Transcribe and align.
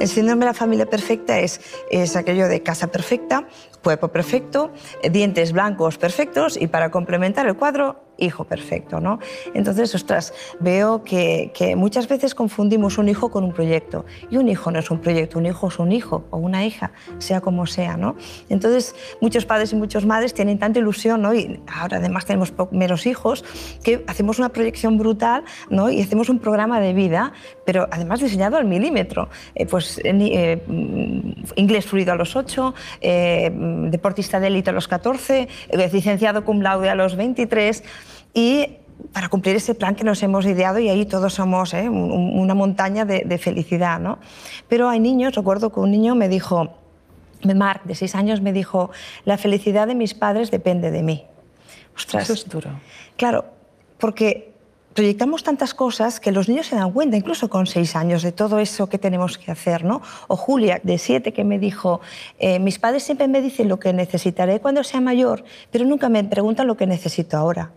El 0.00 0.08
síndrome 0.08 0.40
de 0.40 0.46
la 0.46 0.54
familia 0.54 0.86
perfecta 0.86 1.40
es, 1.40 1.60
es 1.90 2.14
aquello 2.14 2.46
de 2.46 2.62
casa 2.62 2.86
perfecta, 2.86 3.48
cuerpo 3.82 4.08
perfecto, 4.08 4.72
dientes 5.10 5.52
blancos 5.52 5.98
perfectos 5.98 6.56
y 6.56 6.68
para 6.68 6.90
complementar 6.90 7.46
el 7.46 7.56
cuadro, 7.56 8.07
hijo 8.18 8.44
perfecto, 8.44 9.00
¿no? 9.00 9.18
Entonces, 9.54 9.94
ostras, 9.94 10.34
veo 10.60 11.04
que, 11.04 11.52
muchas 11.76 12.08
veces 12.08 12.34
confundimos 12.34 12.98
un 12.98 13.08
hijo 13.08 13.30
con 13.30 13.44
un 13.44 13.52
proyecto. 13.52 14.04
Y 14.30 14.36
un 14.36 14.48
hijo 14.48 14.70
no 14.70 14.78
es 14.78 14.90
un 14.90 15.00
proyecto, 15.00 15.38
un 15.38 15.46
hijo 15.46 15.68
es 15.68 15.78
un 15.78 15.92
hijo 15.92 16.24
o 16.30 16.38
una 16.38 16.66
hija, 16.66 16.92
sea 17.18 17.40
como 17.40 17.66
sea, 17.66 17.96
¿no? 17.96 18.16
Entonces, 18.48 18.94
muchos 19.20 19.46
padres 19.46 19.72
y 19.72 19.76
muchas 19.76 20.04
madres 20.04 20.34
tienen 20.34 20.58
tanta 20.58 20.78
ilusión, 20.78 21.22
¿no? 21.22 21.34
Y 21.34 21.60
ahora 21.72 21.98
además 21.98 22.26
tenemos 22.26 22.52
menos 22.72 23.06
hijos, 23.06 23.44
que 23.82 24.04
hacemos 24.06 24.38
una 24.38 24.48
proyección 24.50 24.98
brutal, 24.98 25.44
¿no? 25.70 25.90
Y 25.90 26.00
hacemos 26.02 26.28
un 26.28 26.38
programa 26.38 26.80
de 26.80 26.92
vida, 26.92 27.32
pero 27.64 27.88
además 27.90 28.20
diseñado 28.20 28.56
al 28.56 28.64
milímetro. 28.64 29.28
Eh, 29.54 29.66
pues 29.66 30.00
eh, 30.04 30.62
inglés 31.56 31.86
fluido 31.86 32.12
a 32.12 32.16
los 32.16 32.34
8, 32.34 32.74
eh, 33.00 33.50
deportista 33.90 34.40
de 34.40 34.48
élite 34.48 34.70
a 34.70 34.72
los 34.72 34.88
14, 34.88 35.48
licenciado 35.92 36.44
cum 36.44 36.60
laude 36.60 36.88
a 36.88 36.94
los 36.94 37.16
23 37.16 37.82
y 38.34 38.78
para 39.12 39.28
cumplir 39.28 39.56
ese 39.56 39.74
plan 39.74 39.94
que 39.94 40.04
nos 40.04 40.22
hemos 40.22 40.44
ideado 40.46 40.78
y 40.78 40.88
ahí 40.88 41.06
todos 41.06 41.34
somos 41.34 41.72
¿eh? 41.74 41.88
una 41.88 42.54
montaña 42.54 43.04
de, 43.04 43.38
felicidad. 43.38 44.00
¿no? 44.00 44.18
Pero 44.68 44.88
hay 44.88 45.00
niños, 45.00 45.34
recuerdo 45.34 45.72
que 45.72 45.80
un 45.80 45.90
niño 45.90 46.14
me 46.14 46.28
dijo, 46.28 46.74
Mark, 47.42 47.82
de 47.84 47.94
seis 47.94 48.14
años, 48.14 48.40
me 48.40 48.52
dijo, 48.52 48.90
la 49.24 49.38
felicidad 49.38 49.86
de 49.86 49.94
mis 49.94 50.14
padres 50.14 50.50
depende 50.50 50.90
de 50.90 51.02
mí. 51.02 51.24
Ostras. 51.96 52.24
Eso 52.24 52.32
es 52.32 52.48
duro. 52.48 52.70
Claro, 53.16 53.44
porque 53.98 54.52
proyectamos 54.94 55.44
tantas 55.44 55.74
cosas 55.74 56.18
que 56.18 56.32
los 56.32 56.48
niños 56.48 56.66
se 56.66 56.74
dan 56.74 56.90
cuenta, 56.90 57.16
incluso 57.16 57.48
con 57.48 57.66
seis 57.66 57.94
años, 57.94 58.22
de 58.22 58.32
todo 58.32 58.58
eso 58.58 58.88
que 58.88 58.98
tenemos 58.98 59.38
que 59.38 59.52
hacer. 59.52 59.84
¿no? 59.84 60.02
O 60.26 60.36
Julia, 60.36 60.80
de 60.82 60.98
siete, 60.98 61.32
que 61.32 61.44
me 61.44 61.60
dijo, 61.60 62.00
eh, 62.38 62.58
mis 62.58 62.80
padres 62.80 63.04
siempre 63.04 63.28
me 63.28 63.40
dicen 63.40 63.68
lo 63.68 63.78
que 63.78 63.92
necesitaré 63.92 64.60
cuando 64.60 64.82
sea 64.82 65.00
mayor, 65.00 65.44
pero 65.70 65.84
nunca 65.84 66.08
me 66.08 66.24
preguntan 66.24 66.66
lo 66.66 66.76
que 66.76 66.88
necesito 66.88 67.36
ahora. 67.36 67.70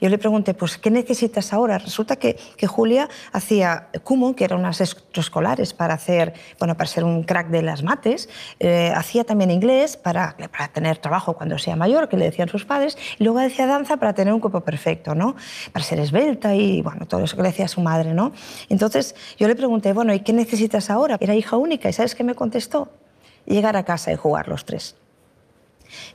Yo 0.00 0.08
le 0.08 0.18
pregunté, 0.18 0.54
pues, 0.54 0.78
¿qué 0.78 0.90
necesitas 0.90 1.52
ahora? 1.52 1.78
Resulta 1.78 2.16
que, 2.16 2.36
que 2.56 2.66
Julia 2.66 3.08
hacía 3.32 3.88
Kumon, 4.02 4.34
que 4.34 4.44
eran 4.44 4.60
unas 4.60 4.80
extraescolares 4.80 5.74
para, 5.74 5.94
hacer, 5.94 6.34
bueno, 6.58 6.76
para 6.76 6.88
ser 6.88 7.04
un 7.04 7.22
crack 7.22 7.48
de 7.48 7.62
las 7.62 7.82
mates, 7.82 8.28
eh, 8.58 8.92
hacía 8.94 9.24
también 9.24 9.50
inglés 9.50 9.96
para, 9.96 10.36
para 10.50 10.68
tener 10.68 10.98
trabajo 10.98 11.34
cuando 11.34 11.58
sea 11.58 11.76
mayor, 11.76 12.08
que 12.08 12.16
le 12.16 12.24
decían 12.24 12.48
sus 12.48 12.64
padres, 12.64 12.98
y 13.18 13.24
luego 13.24 13.38
hacía 13.38 13.66
danza 13.66 13.96
para 13.96 14.12
tener 14.12 14.34
un 14.34 14.40
cuerpo 14.40 14.62
perfecto, 14.62 15.14
¿no? 15.14 15.36
Para 15.72 15.84
ser 15.84 16.00
esbelta 16.00 16.54
y, 16.54 16.82
bueno, 16.82 17.06
todo 17.06 17.22
eso 17.22 17.36
que 17.36 17.42
le 17.42 17.48
decía 17.48 17.68
su 17.68 17.80
madre, 17.80 18.12
¿no? 18.14 18.32
Entonces 18.68 19.14
yo 19.38 19.48
le 19.48 19.54
pregunté, 19.54 19.92
bueno, 19.92 20.12
¿y 20.14 20.20
qué 20.20 20.32
necesitas 20.32 20.90
ahora? 20.90 21.16
Era 21.20 21.34
hija 21.34 21.56
única, 21.56 21.88
¿y 21.88 21.92
sabes 21.92 22.14
qué 22.14 22.24
me 22.24 22.34
contestó? 22.34 22.90
Llegar 23.46 23.76
a 23.76 23.84
casa 23.84 24.12
y 24.12 24.16
jugar 24.16 24.48
los 24.48 24.64
tres. 24.64 24.96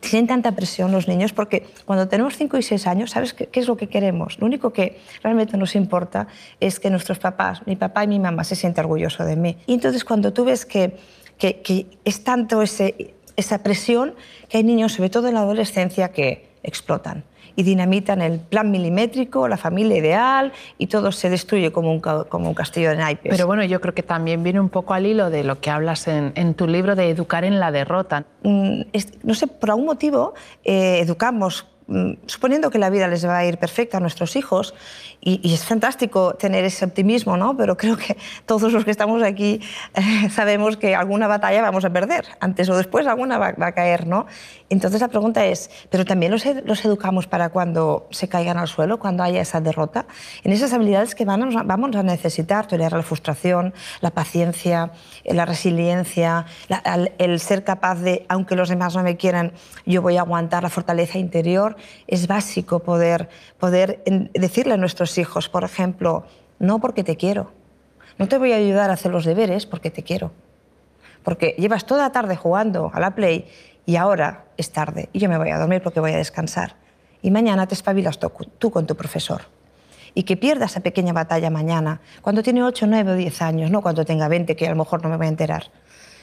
Tienen 0.00 0.26
tanta 0.26 0.52
presión 0.52 0.92
los 0.92 1.08
niños 1.08 1.32
porque 1.32 1.66
cuando 1.84 2.08
tenemos 2.08 2.36
5 2.36 2.58
y 2.58 2.62
6 2.62 2.86
años, 2.86 3.10
¿sabes 3.10 3.34
qué, 3.34 3.48
es 3.52 3.66
lo 3.66 3.76
que 3.76 3.88
queremos? 3.88 4.38
Lo 4.40 4.46
único 4.46 4.72
que 4.72 5.00
realmente 5.22 5.56
nos 5.56 5.74
importa 5.74 6.28
es 6.60 6.80
que 6.80 6.90
nuestros 6.90 7.18
papás, 7.18 7.66
mi 7.66 7.76
papá 7.76 8.04
y 8.04 8.08
mi 8.08 8.18
mamá, 8.18 8.44
se 8.44 8.56
sientan 8.56 8.84
orgullosos 8.86 9.26
de 9.26 9.36
mí. 9.36 9.56
Y 9.66 9.74
entonces 9.74 10.04
cuando 10.04 10.32
tú 10.32 10.44
ves 10.44 10.66
que, 10.66 10.96
que, 11.38 11.60
que 11.60 11.86
es 12.04 12.24
tanto 12.24 12.62
ese, 12.62 13.14
esa 13.36 13.62
presión 13.62 14.14
que 14.48 14.58
hay 14.58 14.64
niños, 14.64 14.92
sobre 14.92 15.10
todo 15.10 15.28
en 15.28 15.34
la 15.34 15.40
adolescencia, 15.40 16.08
que 16.10 16.48
explotan 16.62 17.24
y 17.56 17.62
dinamitan 17.62 18.20
el 18.22 18.38
plan 18.38 18.70
milimétrico, 18.70 19.48
la 19.48 19.56
familia 19.56 19.96
ideal 19.96 20.52
y 20.78 20.86
todo 20.86 21.10
se 21.10 21.30
destruye 21.30 21.72
como 21.72 21.90
un, 21.90 22.00
como 22.00 22.48
un 22.48 22.54
castillo 22.54 22.90
de 22.90 22.96
naipes. 22.96 23.30
Pero 23.30 23.46
bueno, 23.46 23.64
yo 23.64 23.80
creo 23.80 23.94
que 23.94 24.02
también 24.02 24.42
viene 24.42 24.60
un 24.60 24.68
poco 24.68 24.94
al 24.94 25.06
hilo 25.06 25.30
de 25.30 25.42
lo 25.42 25.60
que 25.60 25.70
hablas 25.70 26.06
en, 26.06 26.32
en 26.34 26.54
tu 26.54 26.66
libro 26.66 26.94
de 26.94 27.08
educar 27.08 27.44
en 27.44 27.58
la 27.58 27.72
derrota. 27.72 28.24
Mm, 28.42 28.82
no 29.22 29.34
sé, 29.34 29.46
por 29.46 29.70
algún 29.70 29.86
motivo 29.86 30.34
eh, 30.64 31.00
educamos 31.00 31.66
suponiendo 32.26 32.70
que 32.70 32.78
la 32.78 32.90
vida 32.90 33.06
les 33.06 33.26
va 33.26 33.38
a 33.38 33.44
ir 33.46 33.58
perfecta 33.58 33.98
a 33.98 34.00
nuestros 34.00 34.34
hijos, 34.36 34.74
y, 35.20 35.54
es 35.54 35.64
fantástico 35.64 36.34
tener 36.34 36.64
ese 36.64 36.84
optimismo, 36.84 37.36
¿no? 37.36 37.56
pero 37.56 37.76
creo 37.76 37.96
que 37.96 38.16
todos 38.44 38.72
los 38.72 38.84
que 38.84 38.90
estamos 38.90 39.22
aquí 39.22 39.60
eh, 39.94 40.30
sabemos 40.30 40.76
que 40.76 40.94
alguna 40.94 41.26
batalla 41.26 41.62
vamos 41.62 41.84
a 41.84 41.90
perder, 41.90 42.26
antes 42.40 42.68
o 42.68 42.76
después 42.76 43.06
alguna 43.06 43.38
va, 43.38 43.54
a 43.58 43.72
caer. 43.72 44.06
¿no? 44.06 44.26
Entonces 44.68 45.00
la 45.00 45.08
pregunta 45.08 45.44
es, 45.46 45.70
¿pero 45.90 46.04
también 46.04 46.32
los, 46.32 46.84
educamos 46.84 47.26
para 47.26 47.48
cuando 47.48 48.06
se 48.10 48.28
caigan 48.28 48.58
al 48.58 48.68
suelo, 48.68 48.98
cuando 48.98 49.22
haya 49.22 49.40
esa 49.40 49.60
derrota? 49.60 50.06
En 50.44 50.52
esas 50.52 50.72
habilidades 50.72 51.14
que 51.14 51.24
vamos, 51.24 51.54
vamos 51.66 51.96
a 51.96 52.02
necesitar, 52.02 52.66
tolerar 52.66 52.92
la 52.92 53.02
frustración, 53.02 53.74
la 54.00 54.10
paciencia, 54.10 54.92
la 55.24 55.44
resiliencia, 55.44 56.46
el 57.18 57.40
ser 57.40 57.64
capaz 57.64 57.96
de, 57.96 58.26
aunque 58.28 58.54
los 58.54 58.68
demás 58.68 58.94
no 58.94 59.02
me 59.02 59.16
quieran, 59.16 59.52
yo 59.86 60.02
voy 60.02 60.16
a 60.16 60.20
aguantar 60.20 60.62
la 60.62 60.70
fortaleza 60.70 61.18
interior, 61.18 61.75
es 62.06 62.26
básico 62.26 62.80
poder, 62.80 63.28
poder 63.58 64.02
decirle 64.34 64.74
a 64.74 64.76
nuestros 64.76 65.18
hijos, 65.18 65.48
por 65.48 65.64
ejemplo, 65.64 66.24
no 66.58 66.80
porque 66.80 67.04
te 67.04 67.16
quiero, 67.16 67.52
no 68.18 68.28
te 68.28 68.38
voy 68.38 68.52
a 68.52 68.56
ayudar 68.56 68.90
a 68.90 68.94
hacer 68.94 69.12
los 69.12 69.24
deberes 69.24 69.66
porque 69.66 69.90
te 69.90 70.02
quiero, 70.02 70.32
porque 71.22 71.54
llevas 71.58 71.86
toda 71.86 72.02
la 72.02 72.12
tarde 72.12 72.36
jugando 72.36 72.90
a 72.94 73.00
la 73.00 73.14
Play 73.14 73.46
y 73.84 73.96
ahora 73.96 74.44
es 74.56 74.70
tarde 74.70 75.08
y 75.12 75.18
yo 75.18 75.28
me 75.28 75.38
voy 75.38 75.50
a 75.50 75.58
dormir 75.58 75.82
porque 75.82 76.00
voy 76.00 76.12
a 76.12 76.16
descansar. 76.16 76.76
Y 77.22 77.30
mañana 77.30 77.66
te 77.66 77.74
espabilas 77.74 78.18
tú, 78.18 78.70
con 78.70 78.86
tu 78.86 78.94
profesor. 78.94 79.42
Y 80.14 80.22
que 80.22 80.36
pierda 80.36 80.66
esa 80.66 80.80
pequeña 80.80 81.12
batalla 81.12 81.50
mañana, 81.50 82.00
cuando 82.22 82.42
tiene 82.42 82.62
8, 82.62 82.86
9 82.86 83.12
o 83.12 83.14
10 83.16 83.42
años, 83.42 83.70
no 83.70 83.82
cuando 83.82 84.04
tenga 84.04 84.28
20, 84.28 84.54
que 84.54 84.66
a 84.66 84.70
lo 84.70 84.76
mejor 84.76 85.02
no 85.02 85.08
me 85.08 85.16
voy 85.16 85.26
a 85.26 85.30
enterar. 85.30 85.64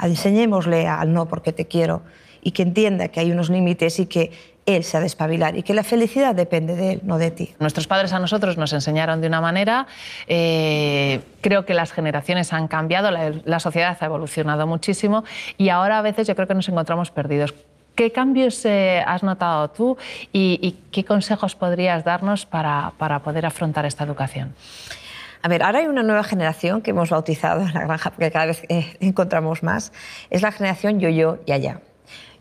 Enseñémosle 0.00 0.86
al 0.86 1.12
no 1.12 1.26
porque 1.26 1.52
te 1.52 1.66
quiero 1.66 2.02
y 2.40 2.52
que 2.52 2.62
entienda 2.62 3.08
que 3.08 3.20
hay 3.20 3.32
unos 3.32 3.50
límites 3.50 3.98
y 3.98 4.06
que 4.06 4.32
él 4.66 4.84
se 4.84 4.96
ha 4.96 5.00
de 5.00 5.06
espabilar 5.06 5.56
y 5.56 5.62
que 5.62 5.74
la 5.74 5.84
felicidad 5.84 6.34
depende 6.34 6.74
de 6.74 6.92
él, 6.92 7.00
no 7.04 7.18
de 7.18 7.30
ti. 7.30 7.54
Nuestros 7.58 7.86
padres 7.86 8.12
a 8.12 8.18
nosotros 8.18 8.56
nos 8.56 8.72
enseñaron 8.72 9.20
de 9.20 9.26
una 9.26 9.40
manera, 9.40 9.86
eh, 10.26 11.20
creo 11.40 11.64
que 11.64 11.74
las 11.74 11.92
generaciones 11.92 12.52
han 12.52 12.68
cambiado, 12.68 13.10
la, 13.10 13.60
sociedad 13.60 13.96
ha 14.00 14.04
evolucionado 14.04 14.66
muchísimo 14.66 15.24
y 15.58 15.68
ahora 15.68 15.98
a 15.98 16.02
veces 16.02 16.26
yo 16.26 16.34
creo 16.34 16.48
que 16.48 16.54
nos 16.54 16.68
encontramos 16.68 17.10
perdidos. 17.10 17.54
¿Qué 17.94 18.10
cambios 18.10 18.64
eh, 18.64 19.04
has 19.06 19.22
notado 19.22 19.68
tú 19.70 19.96
y, 20.32 20.76
qué 20.90 21.04
consejos 21.04 21.54
podrías 21.54 22.02
darnos 22.02 22.44
para, 22.44 22.92
para 22.98 23.20
poder 23.20 23.46
afrontar 23.46 23.86
esta 23.86 24.02
educación? 24.02 24.54
A 25.42 25.48
ver, 25.48 25.62
ahora 25.62 25.80
hay 25.80 25.86
una 25.86 26.02
nueva 26.02 26.24
generación 26.24 26.80
que 26.80 26.90
hemos 26.90 27.10
bautizado 27.10 27.60
en 27.60 27.72
la 27.72 27.82
granja 27.82 28.10
porque 28.10 28.30
cada 28.30 28.46
vez 28.46 28.62
eh, 28.68 28.96
encontramos 29.00 29.62
más. 29.62 29.92
Es 30.30 30.42
la 30.42 30.50
generación 30.50 30.98
yo-yo 30.98 31.38
y 31.46 31.52
allá. 31.52 31.82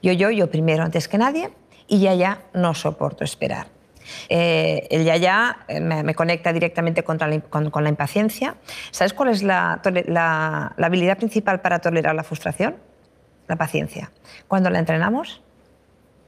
Yo-yo, 0.02 0.32
yo 0.32 0.50
primero 0.50 0.84
antes 0.84 1.08
que 1.08 1.18
nadie 1.18 1.50
y 1.88 2.00
ya 2.02 2.14
ya 2.14 2.42
no 2.54 2.74
soporto 2.74 3.24
esperar. 3.24 3.68
Eh, 4.30 4.88
el 4.92 5.06
ya 5.06 5.16
ya 5.18 5.66
eh, 5.68 5.80
me, 5.80 6.14
conecta 6.14 6.52
directamente 6.52 7.04
contra 7.04 7.30
con, 7.42 7.84
la 7.84 7.90
impaciencia. 7.90 8.56
¿Sabes 8.92 9.14
cuál 9.14 9.30
es 9.30 9.44
la, 9.44 9.82
la, 10.08 10.74
habilidad 10.78 11.18
principal 11.18 11.62
para 11.62 11.80
tolerar 11.80 12.16
la 12.16 12.24
frustración? 12.24 12.76
La 13.48 13.56
paciencia. 13.56 14.12
Cuando 14.48 14.70
la 14.70 14.80
entrenamos, 14.80 15.42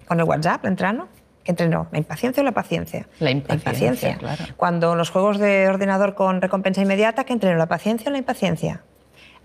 con 0.07 0.19
el 0.19 0.25
WhatsApp, 0.25 0.63
la 0.63 0.69
entreno, 0.69 1.07
¿Qué 1.45 1.51
entrenó? 1.51 1.87
¿La 1.91 1.99
impaciencia 1.99 2.41
o 2.41 2.43
la 2.43 2.53
paciencia? 2.53 3.07
La 3.19 3.29
impaciencia, 3.29 4.17
Claro. 4.17 4.45
Cuando 4.57 4.95
los 4.95 5.11
juegos 5.11 5.37
de 5.37 5.69
ordenador 5.69 6.15
con 6.15 6.41
recompensa 6.41 6.81
inmediata, 6.81 7.23
¿qué 7.23 7.33
entreno? 7.33 7.59
¿La 7.59 7.67
paciencia 7.67 8.09
o 8.09 8.11
la 8.11 8.17
impaciencia? 8.17 8.81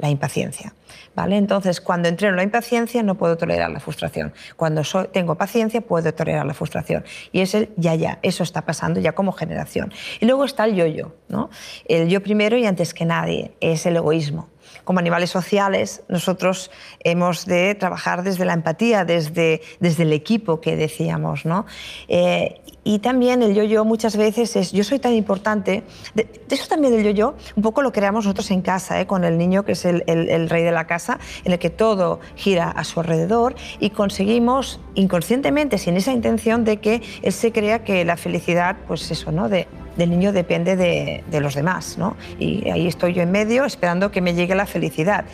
La 0.00 0.10
impaciencia. 0.10 0.74
¿vale? 1.14 1.36
Entonces, 1.36 1.80
cuando 1.80 2.08
entreno 2.08 2.36
la 2.36 2.42
impaciencia, 2.42 3.02
no 3.02 3.16
puedo 3.16 3.36
tolerar 3.36 3.70
la 3.70 3.80
frustración. 3.80 4.32
Cuando 4.56 4.82
tengo 5.12 5.36
paciencia, 5.36 5.80
puedo 5.80 6.12
tolerar 6.14 6.46
la 6.46 6.54
frustración. 6.54 7.04
Y 7.32 7.40
es 7.40 7.54
el 7.54 7.70
ya, 7.76 7.94
ya. 7.94 8.18
Eso 8.22 8.42
está 8.42 8.62
pasando 8.62 9.00
ya 9.00 9.12
como 9.12 9.32
generación. 9.32 9.92
Y 10.20 10.26
luego 10.26 10.44
está 10.44 10.64
el 10.64 10.74
yo-yo. 10.74 11.14
¿no? 11.28 11.50
El 11.86 12.08
yo 12.08 12.22
primero 12.22 12.56
y 12.56 12.66
antes 12.66 12.94
que 12.94 13.04
nadie. 13.04 13.52
Es 13.60 13.86
el 13.86 13.96
egoísmo 13.96 14.48
como 14.84 14.98
animales 14.98 15.30
sociales, 15.30 16.02
nosotros 16.08 16.70
hemos 17.00 17.46
de 17.46 17.74
trabajar 17.74 18.22
desde 18.22 18.44
la 18.44 18.54
empatía, 18.54 19.04
desde, 19.04 19.62
desde 19.80 20.02
el 20.02 20.12
equipo 20.12 20.60
que 20.60 20.76
decíamos. 20.76 21.44
¿no? 21.44 21.66
Eh, 22.08 22.60
y 22.82 23.00
también 23.00 23.42
el 23.42 23.54
yo-yo 23.54 23.84
muchas 23.84 24.16
veces 24.16 24.56
es, 24.56 24.72
yo 24.72 24.84
soy 24.84 24.98
tan 24.98 25.12
importante, 25.12 25.82
de, 26.14 26.28
eso 26.48 26.66
también 26.66 26.94
el 26.94 27.04
yo-yo, 27.04 27.34
un 27.54 27.62
poco 27.62 27.82
lo 27.82 27.92
creamos 27.92 28.24
nosotros 28.24 28.50
en 28.50 28.62
casa, 28.62 29.00
¿eh? 29.00 29.06
con 29.06 29.24
el 29.24 29.36
niño 29.36 29.64
que 29.64 29.72
es 29.72 29.84
el, 29.84 30.02
el, 30.06 30.48
rey 30.48 30.64
de 30.64 30.72
la 30.72 30.86
casa, 30.86 31.18
en 31.44 31.52
el 31.52 31.58
que 31.58 31.68
todo 31.68 32.20
gira 32.36 32.70
a 32.70 32.84
su 32.84 33.00
alrededor 33.00 33.54
y 33.80 33.90
conseguimos 33.90 34.80
inconscientemente, 34.94 35.76
sin 35.76 35.96
esa 35.96 36.12
intención 36.12 36.64
de 36.64 36.78
que 36.78 37.02
él 37.22 37.32
se 37.32 37.52
crea 37.52 37.84
que 37.84 38.04
la 38.04 38.16
felicidad, 38.16 38.76
pues 38.88 39.10
eso, 39.10 39.30
¿no? 39.30 39.48
De, 39.48 39.68
del 39.96 40.10
niño 40.10 40.32
depende 40.32 40.76
de, 40.76 41.22
de 41.30 41.40
los 41.40 41.54
demás, 41.54 41.98
¿no? 41.98 42.16
Y 42.38 42.68
ahí 42.70 42.86
estoy 42.86 43.12
yo 43.12 43.22
en 43.22 43.30
medio 43.30 43.64
esperando 43.64 44.10
que 44.10 44.22
me 44.22 44.34
llegue 44.34 44.54
la 44.54 44.59
felicidad 44.66 45.24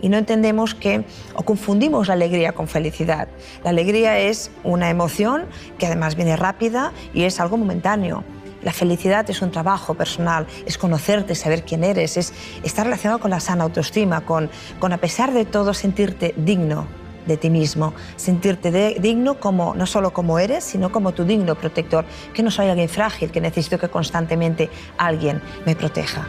y 0.00 0.08
no 0.08 0.18
entendemos 0.18 0.74
que 0.74 1.04
o 1.34 1.42
confundimos 1.42 2.08
la 2.08 2.14
alegría 2.14 2.52
con 2.52 2.68
felicidad. 2.68 3.28
La 3.64 3.70
alegría 3.70 4.18
es 4.18 4.50
una 4.64 4.90
emoción 4.90 5.46
que 5.78 5.86
además 5.86 6.16
viene 6.16 6.36
rápida 6.36 6.92
y 7.14 7.24
es 7.24 7.40
algo 7.40 7.56
momentáneo. 7.56 8.24
La 8.62 8.72
felicidad 8.72 9.28
es 9.30 9.42
un 9.42 9.50
trabajo 9.50 9.94
personal, 9.94 10.46
es 10.66 10.76
conocerte, 10.76 11.34
saber 11.34 11.62
quién 11.62 11.84
eres, 11.84 12.16
es 12.16 12.32
estar 12.64 12.84
relacionado 12.84 13.20
con 13.20 13.30
la 13.30 13.38
sana 13.38 13.64
autoestima, 13.64 14.22
con, 14.22 14.50
con 14.80 14.92
a 14.92 14.98
pesar 14.98 15.32
de 15.32 15.44
todo 15.44 15.72
sentirte 15.72 16.34
digno 16.36 16.88
de 17.26 17.36
ti 17.36 17.50
mismo, 17.50 17.92
sentirte 18.16 18.98
digno 19.00 19.38
como 19.40 19.74
no 19.74 19.86
solo 19.86 20.12
como 20.12 20.38
eres, 20.38 20.64
sino 20.64 20.90
como 20.90 21.12
tu 21.12 21.24
digno 21.24 21.54
protector, 21.54 22.04
que 22.32 22.42
no 22.42 22.50
soy 22.50 22.68
alguien 22.68 22.88
frágil, 22.88 23.30
que 23.30 23.40
necesito 23.40 23.78
que 23.78 23.88
constantemente 23.88 24.70
alguien 24.96 25.42
me 25.64 25.76
proteja. 25.76 26.26